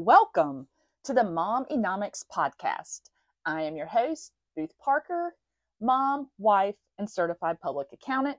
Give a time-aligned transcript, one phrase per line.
[0.00, 0.68] Welcome
[1.02, 3.10] to the Mom Economics Podcast.
[3.44, 5.34] I am your host, Booth Parker,
[5.80, 8.36] mom, wife, and certified public accountant.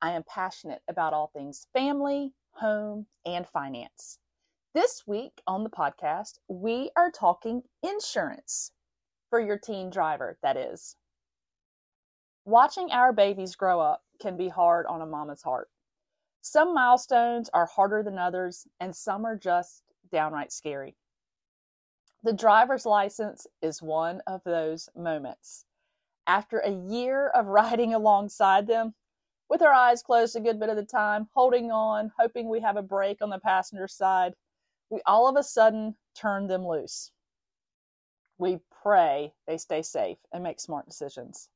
[0.00, 4.18] I am passionate about all things family, home, and finance.
[4.72, 8.72] This week on the podcast, we are talking insurance
[9.28, 10.96] for your teen driver, that is.
[12.46, 15.68] Watching our babies grow up can be hard on a mama's heart.
[16.40, 19.82] Some milestones are harder than others, and some are just
[20.14, 20.94] downright scary.
[22.22, 25.64] The driver's license is one of those moments.
[26.24, 28.94] After a year of riding alongside them,
[29.50, 32.76] with our eyes closed a good bit of the time, holding on, hoping we have
[32.76, 34.34] a brake on the passenger side,
[34.88, 37.10] we all of a sudden turn them loose.
[38.38, 41.48] We pray they stay safe and make smart decisions.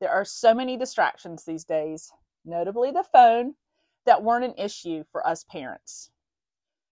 [0.00, 2.12] There are so many distractions these days,
[2.44, 3.54] notably the phone,
[4.06, 6.10] that weren't an issue for us parents.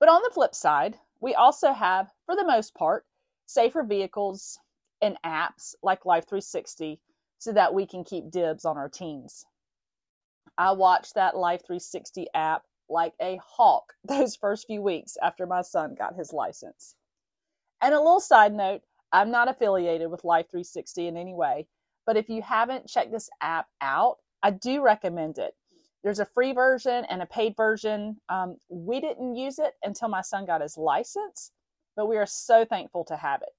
[0.03, 3.05] But on the flip side, we also have, for the most part,
[3.45, 4.59] safer vehicles
[5.01, 6.99] and apps like Life 360
[7.39, 9.45] so that we can keep dibs on our teens.
[10.57, 15.61] I watched that Life 360 app like a hawk those first few weeks after my
[15.61, 16.95] son got his license.
[17.81, 18.81] And a little side note
[19.13, 21.65] I'm not affiliated with Life 360 in any way,
[22.05, 25.53] but if you haven't checked this app out, I do recommend it.
[26.03, 28.17] There's a free version and a paid version.
[28.27, 31.51] Um, we didn't use it until my son got his license,
[31.95, 33.49] but we are so thankful to have it.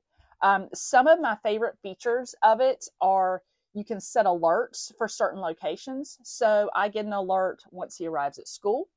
[0.43, 5.41] Um, some of my favorite features of it are you can set alerts for certain
[5.41, 6.19] locations.
[6.23, 8.89] So I get an alert once he arrives at school,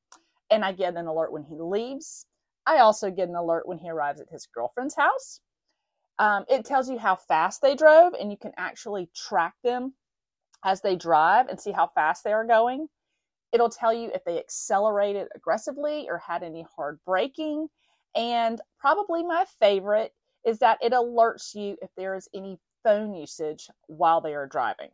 [0.51, 2.25] and I get an alert when he leaves.
[2.65, 5.39] I also get an alert when he arrives at his girlfriend's house.
[6.19, 9.93] Um, it tells you how fast they drove, and you can actually track them
[10.65, 12.87] as they drive and see how fast they are going.
[13.51, 17.67] It'll tell you if they accelerated aggressively or had any hard braking.
[18.15, 20.13] And probably my favorite
[20.45, 24.89] is that it alerts you if there is any phone usage while they are driving.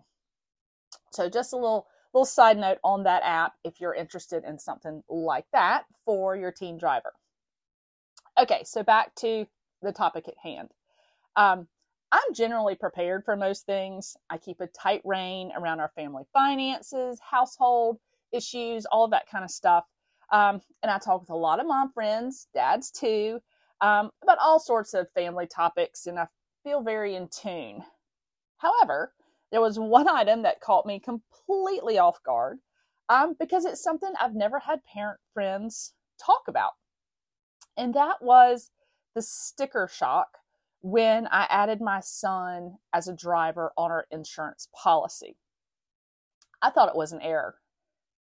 [1.12, 5.03] So just a little little side note on that app if you're interested in something
[5.09, 7.14] like that for your teen driver.
[8.40, 9.46] Okay, so back to
[9.81, 10.70] the topic at hand.
[11.35, 11.68] Um,
[12.12, 14.16] I'm generally prepared for most things.
[14.30, 17.97] I keep a tight rein around our family finances, household,
[18.34, 19.86] issues, all of that kind of stuff.
[20.32, 23.40] Um, and I talk with a lot of mom friends, dads too,
[23.82, 26.28] um, about all sorts of family topics, and I
[26.64, 27.84] feel very in tune.
[28.58, 29.14] However,
[29.52, 32.60] there was one item that caught me completely off guard
[33.10, 36.72] um, because it's something I've never had parent friends talk about.
[37.78, 38.72] And that was
[39.16, 40.38] the sticker shock
[40.82, 45.38] when I added my son as a driver on our insurance policy.
[46.62, 47.56] I thought it was an error.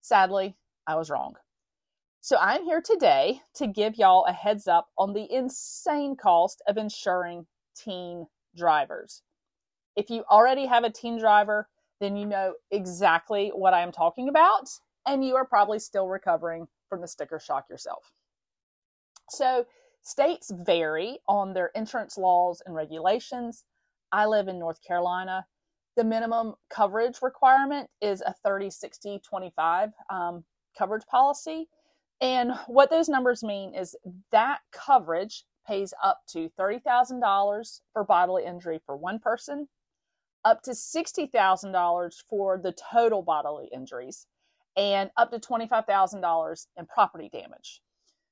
[0.02, 0.56] Sadly,
[0.88, 1.36] I was wrong.
[2.22, 6.78] So I'm here today to give y'all a heads up on the insane cost of
[6.78, 7.46] insuring
[7.76, 9.24] teen drivers.
[9.96, 11.68] If you already have a teen driver,
[12.00, 14.70] then you know exactly what I am talking about,
[15.08, 18.12] and you are probably still recovering from the sticker shock yourself.
[19.30, 19.66] So,
[20.02, 23.64] states vary on their insurance laws and regulations.
[24.12, 25.46] I live in North Carolina,
[26.02, 30.44] the minimum coverage requirement is a 30, 60, 25 um,
[30.76, 31.70] coverage policy.
[32.22, 33.96] And what those numbers mean is
[34.32, 39.68] that coverage pays up to $30,000 for bodily injury for one person,
[40.44, 44.26] up to $60,000 for the total bodily injuries,
[44.76, 47.80] and up to $25,000 in property damage.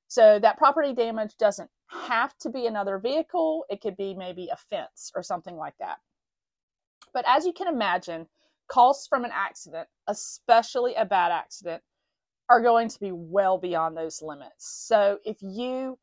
[0.08, 1.70] So that property damage doesn't
[2.08, 5.98] have to be another vehicle, it could be maybe a fence or something like that.
[7.12, 8.26] But as you can imagine,
[8.68, 11.82] costs from an accident, especially a bad accident,
[12.48, 14.86] are going to be well beyond those limits.
[14.86, 15.98] So if you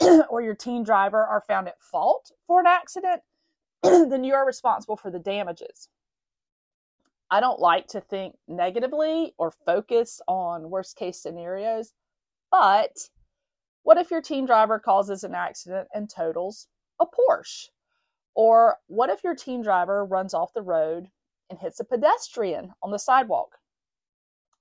[0.28, 3.22] or your teen driver are found at fault for an accident,
[3.82, 5.88] then you are responsible for the damages.
[7.30, 11.92] I don't like to think negatively or focus on worst case scenarios,
[12.50, 13.08] but
[13.84, 16.68] what if your teen driver causes an accident and totals
[17.00, 17.68] a Porsche?
[18.34, 21.08] Or what if your teen driver runs off the road
[21.50, 23.58] and hits a pedestrian on the sidewalk?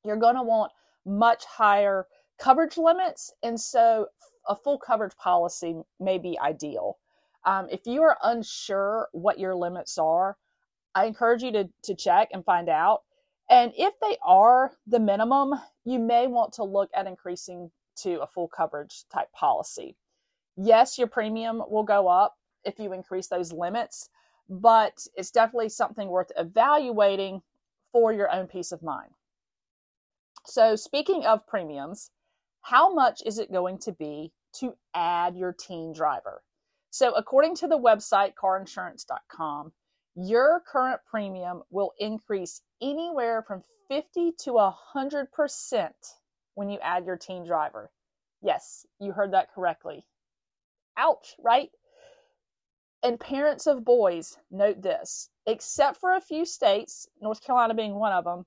[0.04, 0.72] You're going to want
[1.06, 2.08] much higher
[2.40, 4.08] coverage limits, and so
[4.48, 6.98] a full coverage policy may be ideal.
[7.46, 10.38] Um, if you are unsure what your limits are,
[10.94, 13.04] I encourage you to, to check and find out.
[13.50, 15.54] And if they are the minimum,
[15.86, 19.96] you may want to look at increasing to a full coverage type policy.
[20.58, 22.36] Yes, your premium will go up,
[22.66, 24.10] if you increase those limits,
[24.50, 27.42] but it's definitely something worth evaluating
[27.92, 29.12] for your own peace of mind.
[30.46, 32.12] So, speaking of premiums,
[32.62, 36.42] how much is it going to be to add your teen driver?
[36.90, 39.72] So, according to the website carinsurance.com,
[40.16, 45.92] your current premium will increase anywhere from 50 to 100%
[46.56, 47.92] when you add your teen driver.
[48.42, 50.06] Yes, you heard that correctly.
[50.98, 51.70] Ouch, right?
[53.04, 58.14] And parents of boys, note this except for a few states, North Carolina being one
[58.14, 58.46] of them,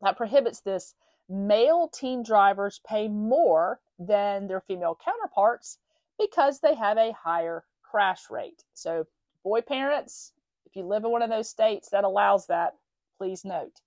[0.00, 0.94] that prohibits this,
[1.28, 5.78] male teen drivers pay more than their female counterparts
[6.18, 8.64] because they have a higher crash rate.
[8.74, 9.06] So,
[9.42, 10.32] boy parents,
[10.66, 12.74] if you live in one of those states that allows that,
[13.18, 13.80] please note.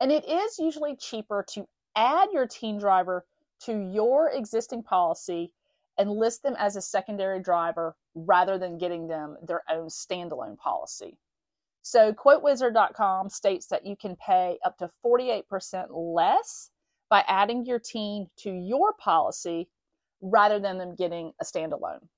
[0.00, 3.24] And it is usually cheaper to add your teen driver
[3.60, 5.52] to your existing policy
[6.00, 11.18] and list them as a secondary driver rather than getting them their own standalone policy.
[11.82, 16.70] So, quotewizard.com states that you can pay up to 48% less
[17.10, 19.68] by adding your teen to your policy
[20.22, 22.08] rather than them getting a standalone.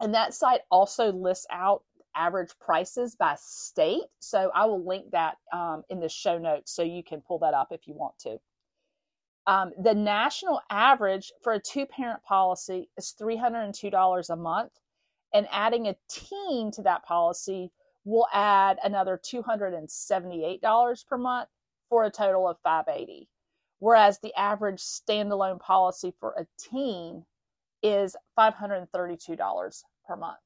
[0.00, 1.82] And that site also lists out
[2.16, 4.04] average prices by state.
[4.18, 7.54] So I will link that um, in the show notes so you can pull that
[7.54, 8.38] up if you want to.
[9.46, 14.72] Um, the national average for a two parent policy is $302 a month,
[15.34, 17.72] and adding a teen to that policy
[18.04, 21.48] will add another $278 per month
[21.88, 23.28] for a total of 580
[23.82, 27.24] whereas the average standalone policy for a teen
[27.82, 30.38] is $532 per month.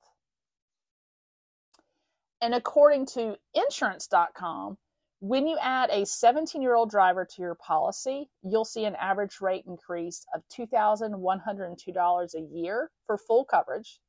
[2.41, 4.79] And according to insurance.com,
[5.21, 9.41] when you add a 17 year old driver to your policy, you'll see an average
[9.41, 14.01] rate increase of $2,102 a year for full coverage.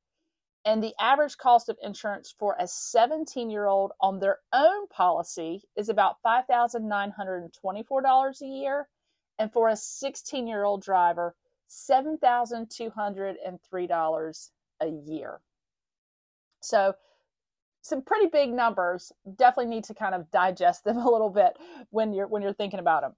[0.65, 5.63] And the average cost of insurance for a 17 year old on their own policy
[5.77, 8.89] is about $5,924 a year
[9.39, 11.37] and for a 16 year old driver,
[11.69, 14.49] $7,203
[14.81, 15.39] a year.
[16.59, 16.95] So,
[17.87, 19.11] some pretty big numbers.
[19.37, 21.57] Definitely need to kind of digest them a little bit
[21.89, 23.15] when you're when you're thinking about them.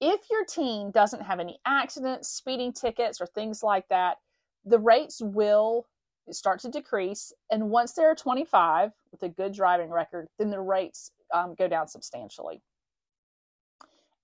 [0.00, 4.16] If your teen doesn't have any accidents, speeding tickets, or things like that,
[4.64, 5.86] the rates will
[6.30, 7.32] start to decrease.
[7.50, 11.86] And once they're 25 with a good driving record, then the rates um, go down
[11.86, 12.62] substantially.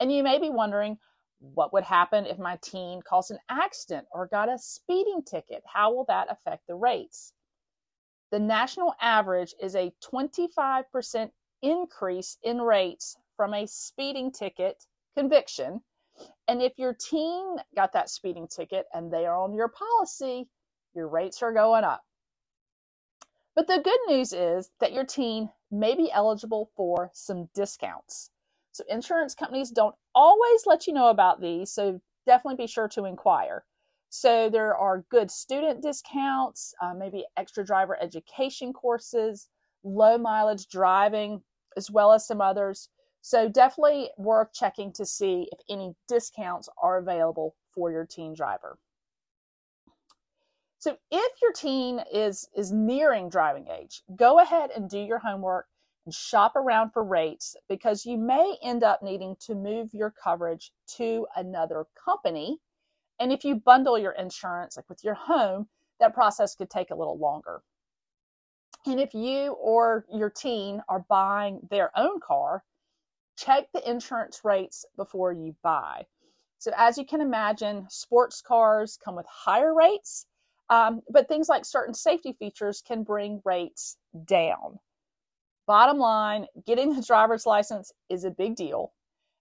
[0.01, 0.99] And you may be wondering,
[1.41, 5.63] what would happen if my teen caused an accident or got a speeding ticket?
[5.73, 7.33] How will that affect the rates?
[8.31, 11.31] The national average is a 25%
[11.63, 14.85] increase in rates from a speeding ticket
[15.17, 15.81] conviction.
[16.47, 20.49] And if your teen got that speeding ticket and they are on your policy,
[20.95, 22.03] your rates are going up.
[23.55, 28.31] But the good news is that your teen may be eligible for some discounts.
[28.73, 33.05] So insurance companies don't always let you know about these, so definitely be sure to
[33.05, 33.65] inquire.
[34.11, 39.49] So there are good student discounts, uh, maybe extra driver education courses,
[39.85, 41.43] low mileage driving,
[41.77, 42.89] as well as some others.
[43.21, 48.79] So definitely worth checking to see if any discounts are available for your teen driver.
[50.79, 55.67] So if your teen is is nearing driving age, go ahead and do your homework
[56.07, 60.73] and shop around for rates because you may end up needing to move your coverage
[60.97, 62.61] to another company.
[63.21, 65.69] And if you bundle your insurance, like with your home,
[66.01, 67.63] that process could take a little longer.
[68.87, 72.63] And if you or your teen are buying their own car,
[73.37, 76.07] check the insurance rates before you buy.
[76.59, 80.27] So, as you can imagine, sports cars come with higher rates,
[80.71, 84.79] um, but things like certain safety features can bring rates down.
[85.67, 88.93] Bottom line, getting the driver's license is a big deal.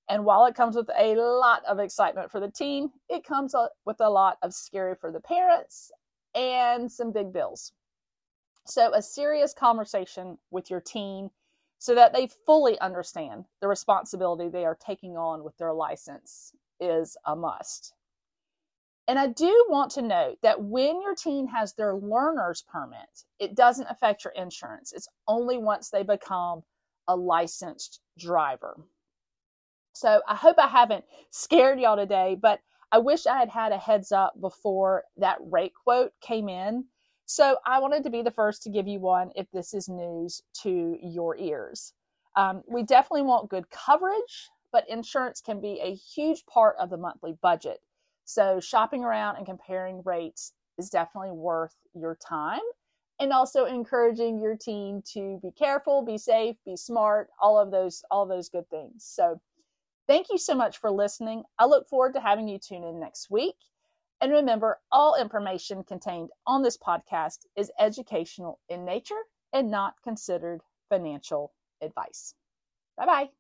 [0.09, 3.53] And while it comes with a lot of excitement for the teen, it comes
[3.85, 5.91] with a lot of scary for the parents
[6.33, 7.73] and some big bills.
[8.65, 11.29] So, a serious conversation with your teen
[11.79, 17.17] so that they fully understand the responsibility they are taking on with their license is
[17.25, 17.93] a must.
[19.07, 23.55] And I do want to note that when your teen has their learner's permit, it
[23.55, 24.91] doesn't affect your insurance.
[24.91, 26.63] It's only once they become
[27.07, 28.77] a licensed driver.
[29.97, 32.59] So I hope I haven't scared y'all today, but
[32.91, 36.85] I wish I had had a heads up before that rate quote came in.
[37.25, 40.43] So I wanted to be the first to give you one if this is news
[40.61, 41.93] to your ears.
[42.35, 46.97] Um, we definitely want good coverage, but insurance can be a huge part of the
[46.97, 47.79] monthly budget.
[48.23, 52.61] So shopping around and comparing rates is definitely worth your time
[53.19, 58.03] and also encouraging your teen to be careful, be safe, be smart, all of those
[58.11, 59.03] all of those good things.
[59.03, 59.41] So
[60.07, 61.43] thank you so much for listening.
[61.59, 63.55] I look forward to having you tune in next week.
[64.19, 69.21] And remember, all information contained on this podcast is educational in nature
[69.53, 72.33] and not considered financial advice.
[72.97, 73.36] Bye bye.